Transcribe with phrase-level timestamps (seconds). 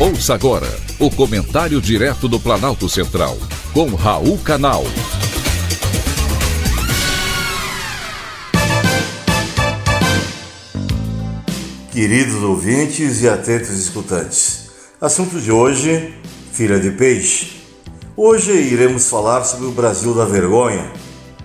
[0.00, 0.68] Ouça agora
[1.00, 3.36] o comentário direto do Planalto Central,
[3.74, 4.84] com Raul Canal.
[11.90, 14.70] Queridos ouvintes e atentos escutantes,
[15.00, 16.14] assunto de hoje:
[16.52, 17.60] filha de peixe.
[18.16, 20.92] Hoje iremos falar sobre o Brasil da Vergonha,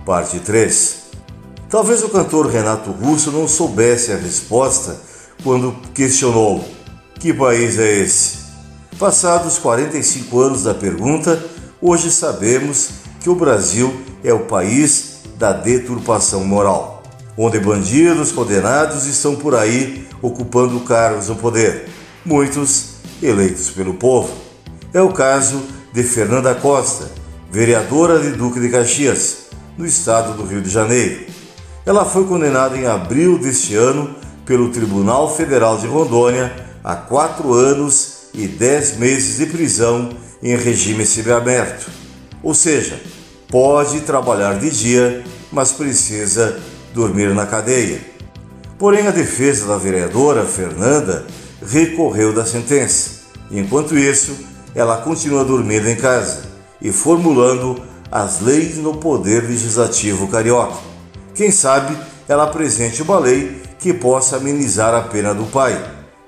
[0.06, 1.06] parte 3.
[1.68, 5.00] Talvez o cantor Renato Russo não soubesse a resposta
[5.42, 6.64] quando questionou:
[7.18, 8.43] Que país é esse?
[8.98, 11.42] Passados 45 anos da pergunta,
[11.82, 17.02] hoje sabemos que o Brasil é o país da deturpação moral,
[17.36, 21.88] onde bandidos condenados estão por aí ocupando cargos no poder,
[22.24, 24.32] muitos eleitos pelo povo.
[24.92, 25.60] É o caso
[25.92, 27.10] de Fernanda Costa,
[27.50, 31.26] vereadora de Duque de Caxias, no estado do Rio de Janeiro.
[31.84, 34.14] Ela foi condenada em abril deste ano
[34.46, 40.10] pelo Tribunal Federal de Rondônia a quatro anos e 10 meses de prisão
[40.42, 41.90] em regime semiaberto.
[42.42, 43.00] Ou seja,
[43.48, 46.58] pode trabalhar de dia, mas precisa
[46.92, 48.00] dormir na cadeia.
[48.78, 51.24] Porém, a defesa da vereadora Fernanda
[51.64, 53.22] recorreu da sentença.
[53.50, 54.36] Enquanto isso,
[54.74, 56.42] ela continua dormindo em casa
[56.82, 60.78] e formulando as leis no poder legislativo carioca.
[61.34, 61.96] Quem sabe
[62.28, 65.82] ela apresente uma lei que possa amenizar a pena do pai,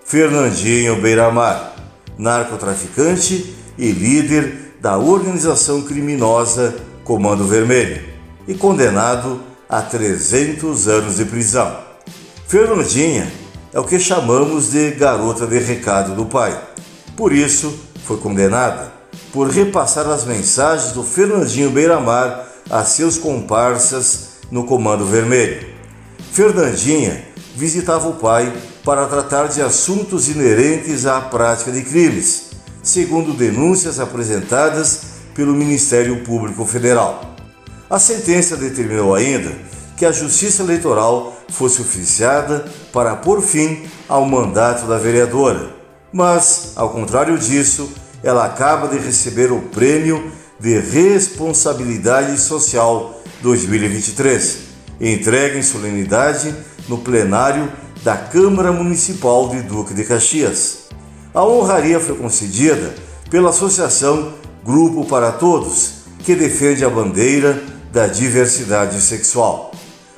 [0.05, 1.75] Fernandinho Beiramar
[2.19, 8.03] narcotraficante e líder da organização criminosa Comando Vermelho,
[8.48, 11.77] e condenado a 300 anos de prisão.
[12.47, 13.31] Fernandinha
[13.72, 16.59] é o que chamamos de garota de recado do pai.
[17.17, 18.92] Por isso, foi condenada
[19.33, 25.67] por repassar as mensagens do Fernandinho Beiramar a seus comparsas no Comando Vermelho.
[26.33, 27.25] Fernandinha
[27.57, 28.53] visitava o pai
[28.85, 32.51] para tratar de assuntos inerentes à prática de crimes,
[32.83, 35.00] segundo denúncias apresentadas
[35.34, 37.34] pelo Ministério Público Federal.
[37.89, 39.53] A sentença determinou ainda
[39.97, 45.75] que a Justiça Eleitoral fosse oficiada para pôr fim ao mandato da vereadora,
[46.12, 47.91] mas, ao contrário disso,
[48.22, 50.31] ela acaba de receber o Prêmio
[50.61, 54.59] de Responsabilidade Social 2023,
[55.00, 56.55] entregue em solenidade
[56.88, 57.70] no plenário
[58.02, 60.88] da Câmara Municipal de Duque de Caxias.
[61.34, 62.94] A honraria foi concedida
[63.30, 64.32] pela Associação
[64.64, 69.72] Grupo para Todos, que defende a bandeira da diversidade sexual.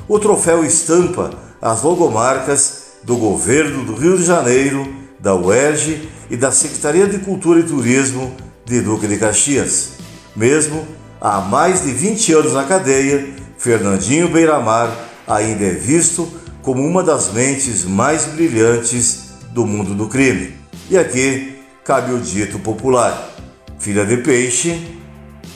[0.08, 1.30] O troféu estampa
[1.60, 4.86] as logomarcas do governo do Rio de Janeiro,
[5.18, 8.32] da UERJ e da Secretaria de Cultura e Turismo
[8.64, 9.90] de Duque de Caxias.
[10.36, 10.86] Mesmo
[11.20, 14.94] há mais de 20 anos na cadeia, Fernandinho Beiramar
[15.26, 16.28] ainda é visto
[16.68, 20.52] como uma das mentes mais brilhantes do mundo do crime.
[20.90, 23.34] E aqui cabe o dito popular:
[23.78, 24.78] filha de peixe,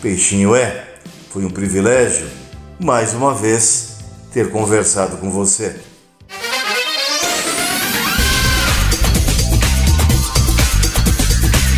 [0.01, 0.87] peixinho é.
[1.29, 2.27] Foi um privilégio,
[2.81, 3.99] mais uma vez,
[4.33, 5.77] ter conversado com você.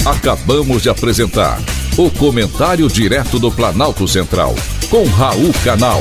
[0.07, 1.59] Acabamos de apresentar
[1.99, 4.55] o Comentário Direto do Planalto Central,
[4.89, 6.01] com Raul Canal.